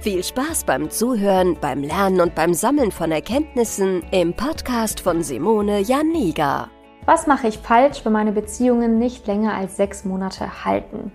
[0.00, 5.80] Viel Spaß beim Zuhören, beim Lernen und beim Sammeln von Erkenntnissen im Podcast von Simone
[5.80, 6.68] Janiga.
[7.04, 11.10] Was mache ich falsch, wenn meine Beziehungen nicht länger als sechs Monate halten?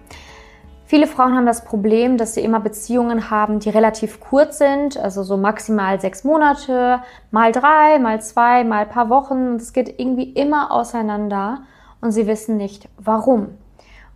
[0.84, 5.23] Viele Frauen haben das Problem, dass sie immer Beziehungen haben, die relativ kurz sind, also
[5.23, 9.56] so maximal sechs Monate, mal drei, mal zwei, mal paar Wochen.
[9.56, 11.64] Es geht irgendwie immer auseinander
[12.02, 13.58] und sie wissen nicht, warum.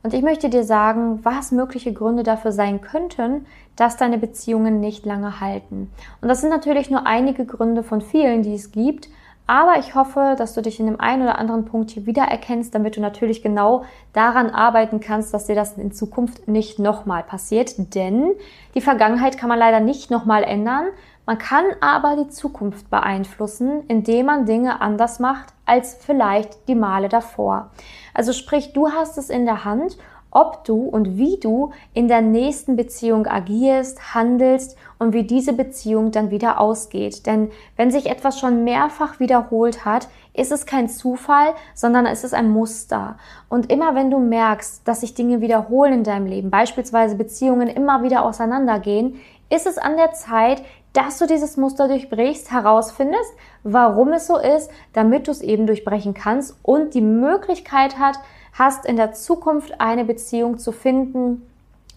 [0.03, 3.45] Und ich möchte dir sagen, was mögliche Gründe dafür sein könnten,
[3.75, 5.91] dass deine Beziehungen nicht lange halten.
[6.21, 9.09] Und das sind natürlich nur einige Gründe von vielen, die es gibt.
[9.47, 12.97] Aber ich hoffe, dass du dich in dem einen oder anderen Punkt hier wiedererkennst, damit
[12.97, 17.95] du natürlich genau daran arbeiten kannst, dass dir das in Zukunft nicht nochmal passiert.
[17.95, 18.33] Denn
[18.75, 20.87] die Vergangenheit kann man leider nicht nochmal ändern.
[21.25, 27.09] Man kann aber die Zukunft beeinflussen, indem man Dinge anders macht als vielleicht die Male
[27.09, 27.71] davor.
[28.13, 29.97] Also sprich, du hast es in der Hand,
[30.37, 36.11] ob du und wie du in der nächsten Beziehung agierst, handelst und wie diese Beziehung
[36.11, 37.25] dann wieder ausgeht.
[37.25, 42.35] Denn wenn sich etwas schon mehrfach wiederholt hat, ist es kein Zufall, sondern es ist
[42.35, 43.17] ein Muster.
[43.49, 48.03] Und immer wenn du merkst, dass sich Dinge wiederholen in deinem Leben, beispielsweise Beziehungen immer
[48.03, 50.61] wieder auseinandergehen, ist es an der Zeit,
[50.93, 56.13] dass du dieses Muster durchbrichst, herausfindest, warum es so ist, damit du es eben durchbrechen
[56.13, 58.19] kannst und die Möglichkeit hat,
[58.53, 61.43] hast in der Zukunft eine Beziehung zu finden,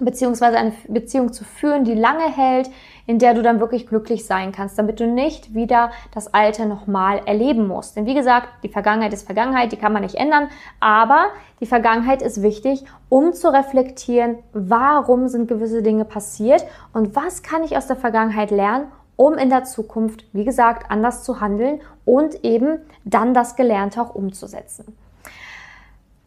[0.01, 2.71] beziehungsweise eine Beziehung zu führen, die lange hält,
[3.07, 7.21] in der du dann wirklich glücklich sein kannst, damit du nicht wieder das Alte nochmal
[7.27, 7.97] erleben musst.
[7.97, 11.27] Denn wie gesagt, die Vergangenheit ist Vergangenheit, die kann man nicht ändern, aber
[11.61, 17.65] die Vergangenheit ist wichtig, um zu reflektieren, warum sind gewisse Dinge passiert und was kann
[17.65, 22.45] ich aus der Vergangenheit lernen, um in der Zukunft, wie gesagt, anders zu handeln und
[22.45, 24.97] eben dann das Gelernte auch umzusetzen.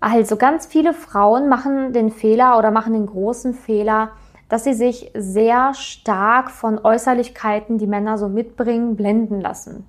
[0.04, 4.10] Also ganz viele Frauen machen den Fehler oder machen den großen Fehler,
[4.50, 9.88] dass sie sich sehr stark von Äußerlichkeiten, die Männer so mitbringen, blenden lassen.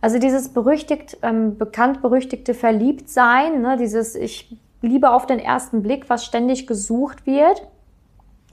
[0.00, 6.08] Also dieses berüchtigt, ähm, bekannt berüchtigte Verliebtsein, ne, dieses Ich liebe auf den ersten Blick,
[6.08, 7.66] was ständig gesucht wird,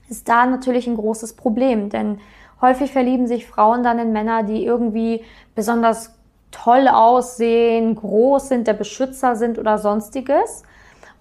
[0.08, 2.18] ist da natürlich ein großes Problem, denn
[2.60, 5.22] häufig verlieben sich Frauen dann in Männer, die irgendwie
[5.54, 6.18] besonders
[6.50, 10.64] toll aussehen, groß sind, der Beschützer sind oder sonstiges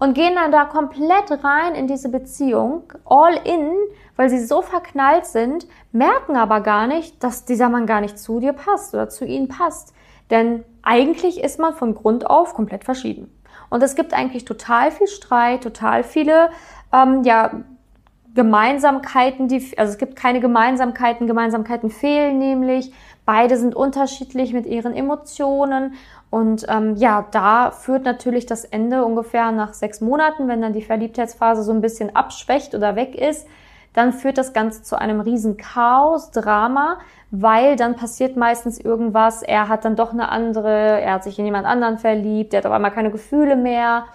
[0.04, 3.72] und gehen dann da komplett rein in diese Beziehung, all in,
[4.18, 8.42] weil sie so verknallt sind, merken aber gar nicht, dass dieser Mann gar nicht zu
[8.42, 9.94] dir passt oder zu ihnen passt.
[10.30, 13.34] Denn eigentlich ist man von Grund auf komplett verschieden.
[13.70, 16.50] Und es gibt eigentlich total viel Streit, total viele
[16.92, 17.52] ähm, ja,
[18.36, 22.92] Gemeinsamkeiten, die, also es gibt keine Gemeinsamkeiten, Gemeinsamkeiten fehlen nämlich.
[23.26, 25.94] Beide sind unterschiedlich mit ihren Emotionen.
[26.30, 30.82] Und ähm, ja, da führt natürlich das Ende ungefähr nach sechs Monaten, wenn dann die
[30.82, 33.48] Verliebtheitsphase so ein bisschen abschwächt oder weg ist,
[33.94, 36.98] dann führt das Ganze zu einem riesen Chaos, Drama,
[37.30, 41.46] weil dann passiert meistens irgendwas, er hat dann doch eine andere, er hat sich in
[41.46, 44.06] jemand anderen verliebt, er hat auf einmal keine Gefühle mehr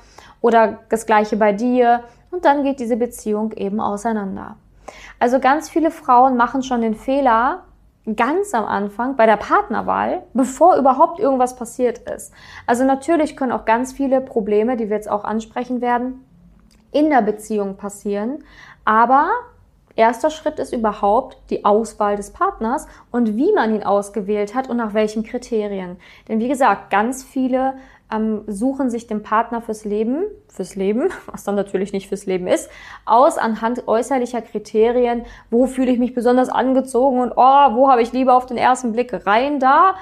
[0.40, 2.02] oder das gleiche bei dir.
[2.30, 4.56] Und dann geht diese Beziehung eben auseinander.
[5.18, 7.62] Also ganz viele Frauen machen schon den Fehler,
[8.16, 12.32] ganz am Anfang bei der Partnerwahl, bevor überhaupt irgendwas passiert ist.
[12.66, 16.24] Also natürlich können auch ganz viele Probleme, die wir jetzt auch ansprechen werden,
[16.90, 18.44] in der Beziehung passieren,
[18.84, 19.28] aber
[19.94, 24.78] erster Schritt ist überhaupt die Auswahl des Partners und wie man ihn ausgewählt hat und
[24.78, 25.96] nach welchen Kriterien.
[26.28, 27.74] Denn wie gesagt, ganz viele
[28.12, 32.46] ähm, suchen sich den Partner fürs Leben, fürs Leben, was dann natürlich nicht fürs Leben
[32.46, 32.70] ist,
[33.04, 38.12] aus anhand äußerlicher Kriterien, wo fühle ich mich besonders angezogen und oh, wo habe ich
[38.12, 39.94] lieber auf den ersten Blick rein da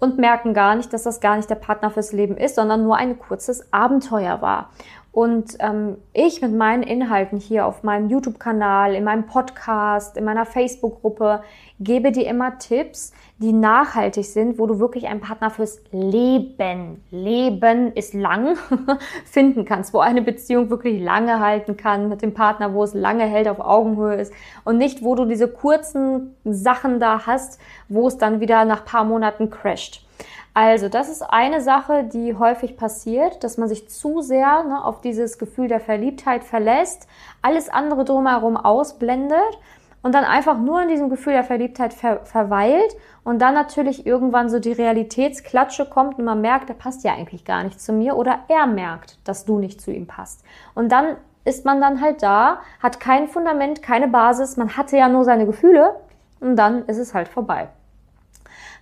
[0.00, 2.96] und merken gar nicht, dass das gar nicht der Partner fürs Leben ist, sondern nur
[2.96, 4.70] ein kurzes Abenteuer war.
[5.14, 10.44] Und ähm, ich mit meinen Inhalten hier auf meinem YouTube-Kanal, in meinem Podcast, in meiner
[10.44, 11.44] Facebook-Gruppe
[11.78, 17.92] gebe dir immer Tipps, die nachhaltig sind, wo du wirklich einen Partner fürs Leben, Leben
[17.92, 18.56] ist lang,
[19.24, 23.24] finden kannst, wo eine Beziehung wirklich lange halten kann mit dem Partner, wo es lange
[23.24, 24.32] hält, auf Augenhöhe ist
[24.64, 29.04] und nicht, wo du diese kurzen Sachen da hast, wo es dann wieder nach paar
[29.04, 30.03] Monaten crasht.
[30.56, 35.00] Also, das ist eine Sache, die häufig passiert, dass man sich zu sehr ne, auf
[35.00, 37.08] dieses Gefühl der Verliebtheit verlässt,
[37.42, 39.58] alles andere drumherum ausblendet
[40.02, 44.48] und dann einfach nur in diesem Gefühl der Verliebtheit ver verweilt und dann natürlich irgendwann
[44.48, 48.16] so die Realitätsklatsche kommt und man merkt, der passt ja eigentlich gar nicht zu mir
[48.16, 50.44] oder er merkt, dass du nicht zu ihm passt.
[50.76, 55.08] Und dann ist man dann halt da, hat kein Fundament, keine Basis, man hatte ja
[55.08, 55.96] nur seine Gefühle
[56.38, 57.70] und dann ist es halt vorbei.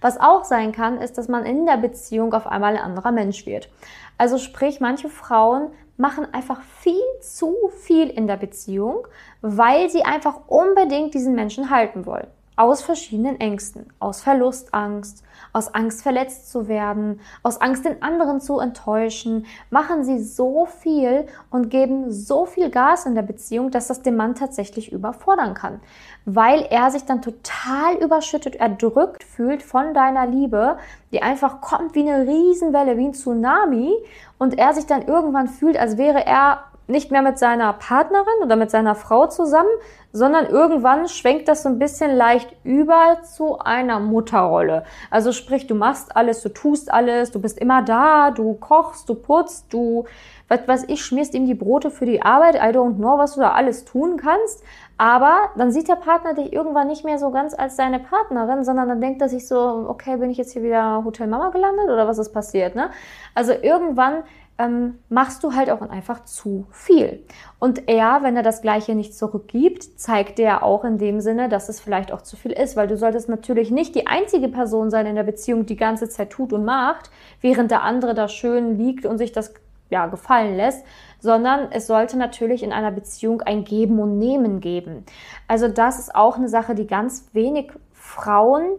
[0.02, 3.46] Was auch sein kann, ist, dass man in der Beziehung auf einmal ein anderer Mensch
[3.46, 3.70] wird.
[4.18, 9.06] Also sprich, manche Frauen machen einfach viel zu viel in der Beziehung,
[9.40, 12.26] weil sie einfach unbedingt diesen Menschen halten wollen
[12.62, 18.60] aus verschiedenen Ängsten, aus Verlustangst, aus Angst verletzt zu werden, aus Angst den anderen zu
[18.60, 24.02] enttäuschen, machen sie so viel und geben so viel Gas in der Beziehung, dass das
[24.02, 25.80] den Mann tatsächlich überfordern kann,
[26.24, 30.76] weil er sich dann total überschüttet, erdrückt fühlt von deiner Liebe,
[31.10, 33.92] die einfach kommt wie eine Riesenwelle, wie ein Tsunami
[34.38, 38.56] und er sich dann irgendwann fühlt, als wäre er nicht mehr mit seiner Partnerin oder
[38.56, 39.70] mit seiner Frau zusammen,
[40.12, 44.84] sondern irgendwann schwenkt das so ein bisschen leicht über zu einer Mutterrolle.
[45.10, 49.14] Also sprich, du machst alles, du tust alles, du bist immer da, du kochst, du
[49.14, 50.04] putzt, du,
[50.48, 53.40] was weiß ich, schmierst ihm die Brote für die Arbeit, I don't know, was du
[53.40, 54.62] da alles tun kannst.
[54.98, 58.88] Aber dann sieht der Partner dich irgendwann nicht mehr so ganz als seine Partnerin, sondern
[58.88, 62.06] dann denkt er sich so, okay, bin ich jetzt hier wieder Hotel Mama gelandet oder
[62.06, 62.90] was ist passiert, ne?
[63.34, 64.22] Also irgendwann
[64.62, 67.24] ähm, machst du halt auch einfach zu viel.
[67.58, 71.68] Und er, wenn er das Gleiche nicht zurückgibt, zeigt dir auch in dem Sinne, dass
[71.68, 75.06] es vielleicht auch zu viel ist, weil du solltest natürlich nicht die einzige Person sein
[75.06, 77.10] in der Beziehung, die ganze Zeit tut und macht,
[77.40, 79.52] während der andere da schön liegt und sich das
[79.90, 80.84] ja, gefallen lässt,
[81.20, 85.04] sondern es sollte natürlich in einer Beziehung ein Geben und Nehmen geben.
[85.48, 88.78] Also das ist auch eine Sache, die ganz wenig Frauen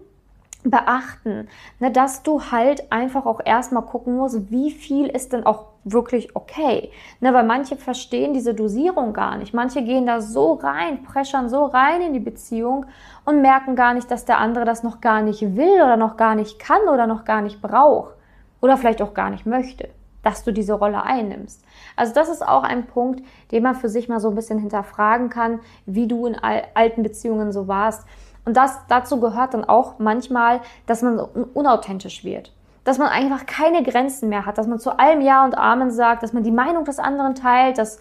[0.63, 1.47] beachten,
[1.79, 6.35] ne, dass du halt einfach auch erstmal gucken musst, wie viel ist denn auch wirklich
[6.35, 6.91] okay.
[7.19, 9.53] Ne, weil manche verstehen diese Dosierung gar nicht.
[9.53, 12.85] Manche gehen da so rein, preschern so rein in die Beziehung
[13.25, 16.35] und merken gar nicht, dass der andere das noch gar nicht will oder noch gar
[16.35, 18.15] nicht kann oder noch gar nicht braucht
[18.61, 19.89] oder vielleicht auch gar nicht möchte,
[20.23, 21.63] dass du diese Rolle einnimmst.
[21.95, 23.21] Also das ist auch ein Punkt,
[23.51, 27.51] den man für sich mal so ein bisschen hinterfragen kann, wie du in alten Beziehungen
[27.51, 28.07] so warst.
[28.45, 32.53] Und das, dazu gehört dann auch manchmal, dass man unauthentisch wird.
[32.83, 36.23] Dass man einfach keine Grenzen mehr hat, dass man zu allem Ja und Amen sagt,
[36.23, 37.99] dass man die Meinung des anderen teilt, dass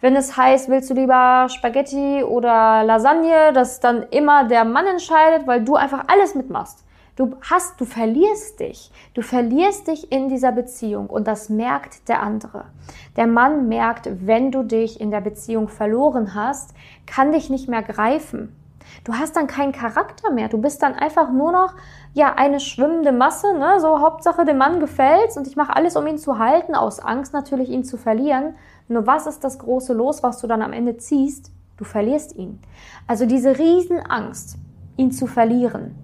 [0.00, 5.46] wenn es heißt, willst du lieber Spaghetti oder Lasagne, dass dann immer der Mann entscheidet,
[5.46, 6.84] weil du einfach alles mitmachst.
[7.16, 8.90] Du hast, du verlierst dich.
[9.12, 12.64] Du verlierst dich in dieser Beziehung und das merkt der andere.
[13.16, 16.72] Der Mann merkt, wenn du dich in der Beziehung verloren hast,
[17.04, 18.56] kann dich nicht mehr greifen.
[19.04, 20.48] Du hast dann keinen Charakter mehr.
[20.48, 21.74] Du bist dann einfach nur noch
[22.14, 23.56] ja eine schwimmende Masse.
[23.58, 23.80] Ne?
[23.80, 27.32] So Hauptsache dem Mann gefällt's und ich mache alles, um ihn zu halten, aus Angst
[27.32, 28.54] natürlich ihn zu verlieren.
[28.88, 31.52] Nur was ist das große Los, was du dann am Ende ziehst?
[31.76, 32.60] Du verlierst ihn.
[33.06, 34.58] Also diese Riesenangst,
[34.96, 35.94] ihn zu verlieren,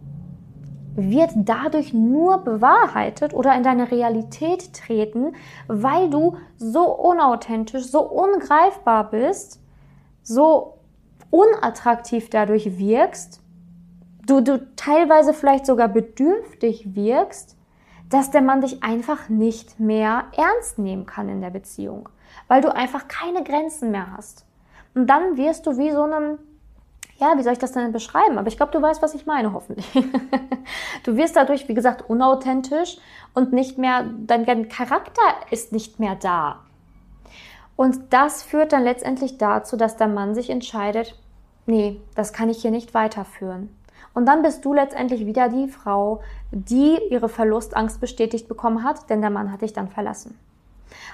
[0.97, 5.35] wird dadurch nur bewahrheitet oder in deine Realität treten,
[5.69, 9.61] weil du so unauthentisch, so ungreifbar bist,
[10.23, 10.76] so
[11.31, 13.41] unattraktiv dadurch wirkst,
[14.27, 17.57] du, du teilweise vielleicht sogar bedürftig wirkst,
[18.11, 22.09] dass der Mann dich einfach nicht mehr ernst nehmen kann in der Beziehung,
[22.49, 24.45] weil du einfach keine Grenzen mehr hast.
[24.95, 26.39] Und dann wirst du wie so einem,
[27.19, 28.39] ja, wie soll ich das denn beschreiben?
[28.39, 29.91] Aber ich glaube, du weißt, was ich meine, hoffentlich.
[31.05, 32.99] du wirst dadurch, wie gesagt, unauthentisch
[33.35, 36.66] und nicht mehr, dein Charakter ist nicht mehr da.
[37.77, 41.15] Und das führt dann letztendlich dazu, dass der Mann sich entscheidet,
[41.67, 43.69] nee, das kann ich hier nicht weiterführen.
[44.15, 49.21] Und dann bist du letztendlich wieder die Frau, die ihre Verlustangst bestätigt bekommen hat, denn
[49.21, 50.39] der Mann hat dich dann verlassen.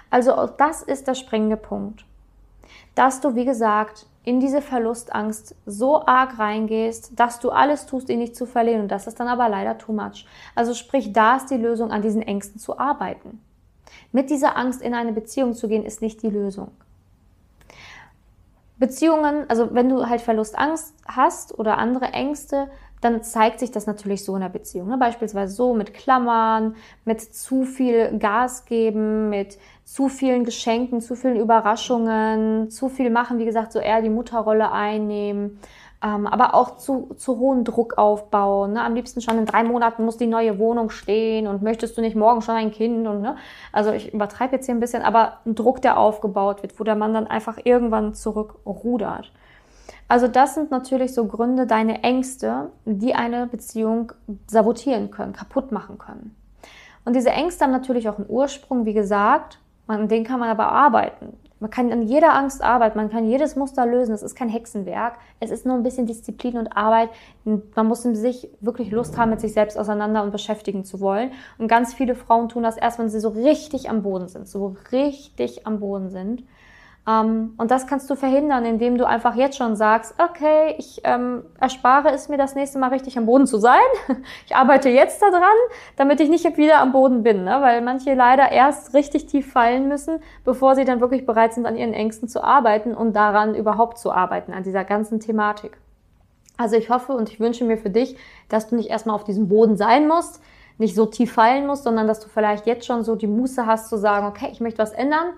[0.09, 2.05] Also das ist der springende Punkt.
[2.95, 8.21] Dass du, wie gesagt, in diese Verlustangst so arg reingehst, dass du alles tust, ihn
[8.21, 8.83] nicht zu verlieren.
[8.83, 10.27] Und das ist dann aber leider too much.
[10.55, 13.41] Also sprich, da ist die Lösung, an diesen Ängsten zu arbeiten.
[14.13, 16.71] Mit dieser Angst in eine Beziehung zu gehen, ist nicht die Lösung.
[18.79, 22.69] Beziehungen, also wenn du halt Verlustangst hast oder andere Ängste,
[23.01, 24.89] dann zeigt sich das natürlich so in der Beziehung.
[24.89, 24.97] Ne?
[24.97, 31.37] Beispielsweise so mit Klammern, mit zu viel Gas geben, mit zu vielen Geschenken, zu vielen
[31.37, 35.59] Überraschungen, zu viel machen, wie gesagt, so eher die Mutterrolle einnehmen.
[36.05, 38.73] Ähm, aber auch zu, zu hohen Druck aufbauen.
[38.73, 38.83] Ne?
[38.83, 42.17] Am liebsten schon in drei Monaten muss die neue Wohnung stehen und möchtest du nicht
[42.17, 43.37] morgen schon ein Kind und ne?
[43.71, 46.97] Also ich übertreibe jetzt hier ein bisschen, aber ein Druck, der aufgebaut wird, wo der
[46.97, 49.31] Mann dann einfach irgendwann zurückrudert.
[50.09, 54.13] Also das sind natürlich so Gründe, deine Ängste, die eine Beziehung
[54.47, 56.35] sabotieren können, kaputt machen können.
[57.05, 60.71] Und diese Ängste haben natürlich auch einen Ursprung, wie gesagt, an den kann man aber
[60.71, 61.39] arbeiten.
[61.63, 64.13] Man kann an jeder Angst arbeiten, man kann jedes Muster lösen.
[64.13, 65.15] Es ist kein Hexenwerk.
[65.39, 67.11] Es ist nur ein bisschen Disziplin und Arbeit.
[67.45, 71.31] Man muss sich wirklich Lust haben, mit sich selbst auseinander und beschäftigen zu wollen.
[71.59, 74.75] Und ganz viele Frauen tun das erst, wenn sie so richtig am Boden sind, so
[74.91, 76.43] richtig am Boden sind.
[77.09, 81.43] Ähm, und das kannst du verhindern, indem du einfach jetzt schon sagst, okay, ich ähm,
[81.59, 83.81] erspare es mir das nächste Mal richtig am Boden zu sein.
[84.47, 85.43] Ich arbeite jetzt daran,
[85.97, 87.59] damit ich nicht wieder am Boden bin, ne?
[87.61, 91.77] weil manche leider erst richtig tief fallen müssen, bevor sie dann wirklich bereit sind, an
[91.77, 95.79] ihren Ängsten zu arbeiten und daran überhaupt zu arbeiten, an dieser ganzen Thematik.
[96.57, 98.17] Also ich hoffe und ich wünsche mir für dich,
[98.49, 100.41] dass du nicht erstmal auf diesem Boden sein musst,
[100.79, 103.89] nicht so tief fallen musst, sondern dass du vielleicht jetzt schon so die Muße hast
[103.89, 105.33] zu sagen, okay, ich möchte was ändern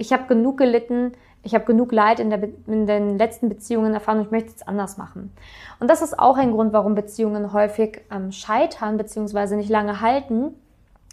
[0.00, 4.18] ich habe genug gelitten, ich habe genug Leid in, der, in, den letzten Beziehungen erfahren
[4.18, 5.32] und ich möchte es anders machen.
[5.78, 9.56] Und das ist auch ein Grund, warum Beziehungen häufig ähm, scheitern bzw.
[9.56, 10.54] nicht lange halten.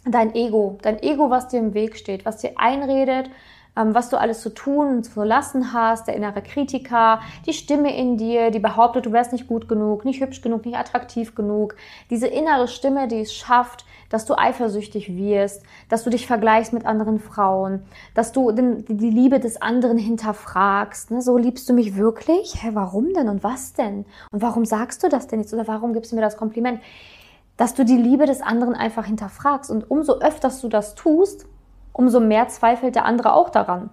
[0.05, 3.29] Dein Ego, dein Ego, was dir im Weg steht, was dir einredet,
[3.77, 8.17] was du alles zu tun und zu lassen hast, der innere Kritiker, die Stimme in
[8.17, 11.75] dir, die behauptet, du wärst nicht gut genug, nicht hübsch genug, nicht attraktiv genug.
[12.09, 16.85] Diese innere Stimme, die es schafft, dass du eifersüchtig wirst, dass du dich vergleichst mit
[16.85, 21.11] anderen Frauen, dass du den, die Liebe des anderen hinterfragst.
[21.11, 21.21] Ne?
[21.21, 22.63] So liebst du mich wirklich?
[22.63, 24.05] Hä, warum denn und was denn?
[24.31, 26.79] Und warum sagst du das denn jetzt oder warum gibst du mir das Kompliment?
[27.57, 31.47] Dass du die Liebe des anderen einfach hinterfragst und umso öfters du das tust,
[31.97, 33.89] umso mehr zweifelt der andere auch daran.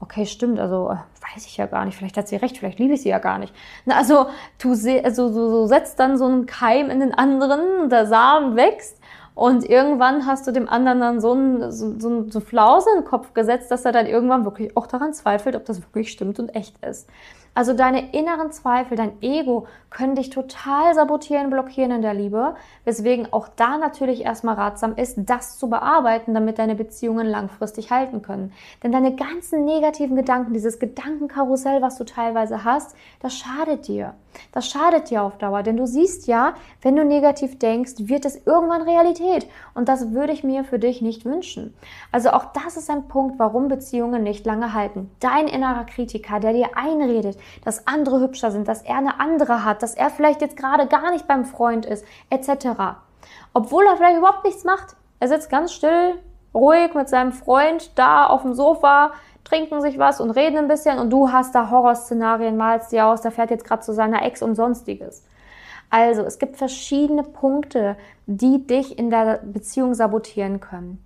[0.00, 0.96] Okay, stimmt, also äh,
[1.34, 3.38] weiß ich ja gar nicht, vielleicht hat sie recht, vielleicht liebe ich sie ja gar
[3.38, 3.54] nicht.
[3.86, 4.26] Na, also
[4.58, 9.00] du also, so, so setzt dann so einen Keim in den anderen der Samen wächst
[9.34, 13.08] und irgendwann hast du dem anderen dann so ein so, so, so Flause in den
[13.08, 16.54] Kopf gesetzt, dass er dann irgendwann wirklich auch daran zweifelt, ob das wirklich stimmt und
[16.54, 17.08] echt ist.
[17.54, 23.32] Also deine inneren Zweifel, dein Ego können dich total sabotieren, blockieren in der Liebe, weswegen
[23.32, 28.52] auch da natürlich erstmal ratsam ist, das zu bearbeiten, damit deine Beziehungen langfristig halten können.
[28.82, 34.14] Denn deine ganzen negativen Gedanken, dieses Gedankenkarussell, was du teilweise hast, das schadet dir.
[34.50, 38.44] Das schadet dir auf Dauer, denn du siehst ja, wenn du negativ denkst, wird es
[38.46, 39.46] irgendwann Realität.
[39.74, 41.72] Und das würde ich mir für dich nicht wünschen.
[42.10, 45.08] Also auch das ist ein Punkt, warum Beziehungen nicht lange halten.
[45.20, 49.82] Dein innerer Kritiker, der dir einredet, dass andere hübscher sind, dass er eine andere hat,
[49.82, 52.96] dass er vielleicht jetzt gerade gar nicht beim Freund ist, etc.
[53.52, 54.96] Obwohl er vielleicht überhaupt nichts macht.
[55.20, 56.14] Er sitzt ganz still,
[56.54, 59.12] ruhig mit seinem Freund da auf dem Sofa,
[59.44, 63.20] trinken sich was und reden ein bisschen und du hast da Horrorszenarien, malst dir aus,
[63.20, 65.24] der fährt jetzt gerade zu seiner Ex und sonstiges.
[65.90, 67.96] Also, es gibt verschiedene Punkte,
[68.26, 71.03] die dich in der Beziehung sabotieren können.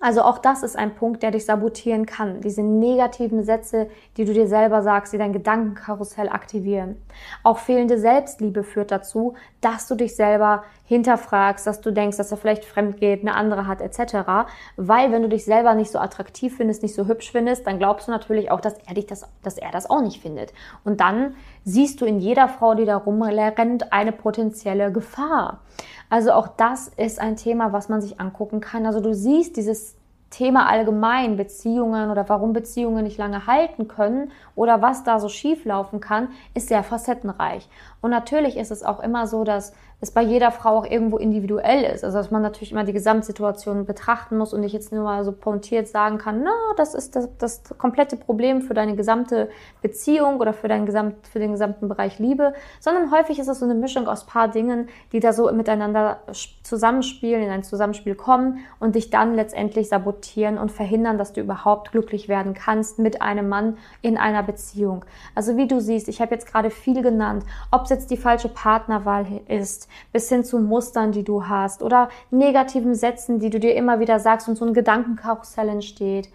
[0.00, 2.40] Also auch das ist ein Punkt, der dich sabotieren kann.
[2.40, 6.96] Diese negativen Sätze, die du dir selber sagst, die dein Gedankenkarussell aktivieren.
[7.42, 12.36] Auch fehlende Selbstliebe führt dazu, dass du dich selber hinterfragst, dass du denkst, dass er
[12.36, 14.48] vielleicht fremd geht, eine andere hat etc.
[14.76, 18.06] Weil wenn du dich selber nicht so attraktiv findest, nicht so hübsch findest, dann glaubst
[18.06, 20.52] du natürlich auch, dass er dich das, dass er das auch nicht findet.
[20.84, 25.60] Und dann siehst du in jeder Frau, die da rumrennt, eine potenzielle Gefahr.
[26.10, 28.86] Also auch das ist ein Thema, was man sich angucken kann.
[28.86, 29.96] Also du siehst dieses
[30.30, 35.64] Thema allgemein, Beziehungen oder warum Beziehungen nicht lange halten können oder was da so schief
[35.64, 37.68] laufen kann, ist sehr facettenreich.
[38.02, 41.82] Und natürlich ist es auch immer so, dass es bei jeder Frau auch irgendwo individuell
[41.82, 42.04] ist.
[42.04, 45.32] Also dass man natürlich immer die Gesamtsituation betrachten muss und nicht jetzt nur mal so
[45.32, 49.48] pointiert sagen kann, na, das ist das, das komplette Problem für deine gesamte
[49.82, 53.64] Beziehung oder für, dein Gesamt, für den gesamten Bereich Liebe, sondern häufig ist es so
[53.64, 56.20] eine Mischung aus paar Dingen, die da so miteinander
[56.62, 61.90] zusammenspielen, in ein Zusammenspiel kommen und dich dann letztendlich sabotieren und verhindern, dass du überhaupt
[61.90, 65.04] glücklich werden kannst mit einem Mann in einer Beziehung.
[65.34, 68.48] Also wie du siehst, ich habe jetzt gerade viel genannt, ob es jetzt die falsche
[68.48, 73.74] Partnerwahl ist, bis hin zu Mustern, die du hast oder negativen Sätzen, die du dir
[73.74, 76.28] immer wieder sagst und so ein Gedankenkarussell entsteht.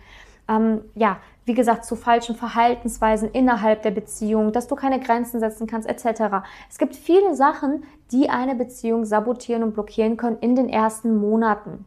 [0.48, 5.67] Ähm, ja, wie gesagt, zu falschen Verhaltensweisen innerhalb der Beziehung, dass du keine Grenzen setzen
[5.67, 6.45] kannst, etc.
[6.69, 11.86] Es gibt viele Sachen, die eine Beziehung sabotieren und blockieren können in den ersten Monaten.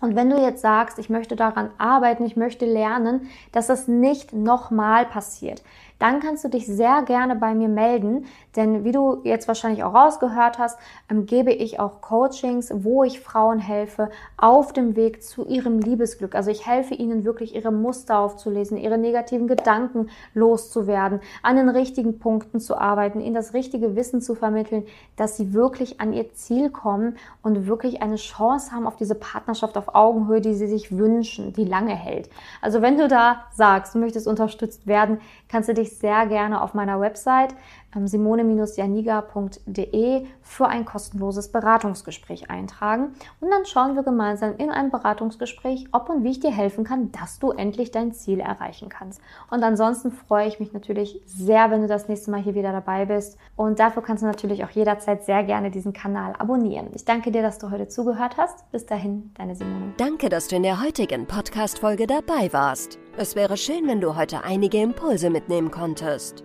[0.00, 4.32] Und wenn du jetzt sagst, ich möchte daran arbeiten, ich möchte lernen, dass das nicht
[4.32, 5.62] nochmal passiert,
[6.00, 8.24] dann kannst du dich sehr gerne bei mir melden,
[8.56, 10.78] denn wie du jetzt wahrscheinlich auch rausgehört hast,
[11.08, 16.34] ähm, gebe ich auch Coachings, wo ich Frauen helfe auf dem Weg zu ihrem Liebesglück.
[16.34, 22.18] Also ich helfe ihnen wirklich ihre Muster aufzulesen, ihre negativen Gedanken loszuwerden, an den richtigen
[22.18, 24.84] Punkten zu arbeiten, ihnen das richtige Wissen zu vermitteln,
[25.16, 29.76] dass sie wirklich an ihr Ziel kommen und wirklich eine Chance haben auf diese Partnerschaft
[29.76, 32.30] auf Augenhöhe, die sie sich wünschen, die lange hält.
[32.62, 36.74] Also wenn du da sagst, du möchtest unterstützt werden, kannst du dich sehr gerne auf
[36.74, 37.54] meiner Website
[37.94, 46.08] simone-janiga.de für ein kostenloses Beratungsgespräch eintragen und dann schauen wir gemeinsam in einem Beratungsgespräch, ob
[46.08, 49.20] und wie ich dir helfen kann, dass du endlich dein Ziel erreichen kannst.
[49.50, 53.06] Und ansonsten freue ich mich natürlich sehr, wenn du das nächste Mal hier wieder dabei
[53.06, 56.88] bist und dafür kannst du natürlich auch jederzeit sehr gerne diesen Kanal abonnieren.
[56.94, 58.70] Ich danke dir, dass du heute zugehört hast.
[58.72, 59.92] Bis dahin, deine Simone.
[59.96, 62.98] Danke, dass du in der heutigen Podcast-Folge dabei warst.
[63.16, 66.44] Es wäre schön, wenn du heute einige Impulse mitnehmen konntest.